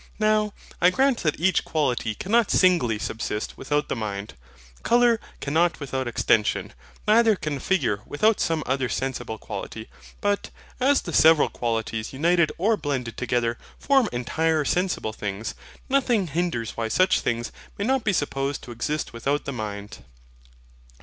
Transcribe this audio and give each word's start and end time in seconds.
Now, 0.17 0.51
I 0.81 0.89
grant 0.89 1.19
that 1.21 1.39
each 1.39 1.63
quality 1.63 2.15
cannot 2.15 2.49
singly 2.49 2.97
subsist 2.97 3.55
without 3.55 3.87
the 3.87 3.95
mind. 3.95 4.33
Colour 4.81 5.19
cannot 5.41 5.79
without 5.79 6.07
extension, 6.07 6.73
neither 7.07 7.35
can 7.35 7.59
figure 7.59 8.01
without 8.07 8.39
some 8.39 8.63
other 8.65 8.89
sensible 8.89 9.37
quality. 9.37 9.87
But, 10.19 10.49
as 10.79 11.03
the 11.03 11.13
several 11.13 11.49
qualities 11.49 12.13
united 12.13 12.51
or 12.57 12.77
blended 12.77 13.15
together 13.15 13.59
form 13.77 14.09
entire 14.11 14.65
sensible 14.65 15.13
things, 15.13 15.53
nothing 15.87 16.25
hinders 16.29 16.71
why 16.75 16.87
such 16.87 17.19
things 17.19 17.51
may 17.77 17.85
not 17.85 18.03
be 18.03 18.11
supposed 18.11 18.63
to 18.63 18.71
exist 18.71 19.13
without 19.13 19.45
the 19.45 19.53
mind. 19.53 19.99